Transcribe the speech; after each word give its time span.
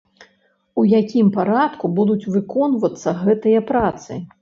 У 0.81 0.85
якім 1.01 1.29
парадку 1.37 1.93
будуць 2.01 2.29
выконвацца 2.39 3.17
гэтыя 3.25 3.67
працы? 3.73 4.25